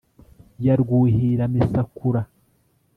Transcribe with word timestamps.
Ya 0.65 0.73
rwuhiramisakura 0.81 2.21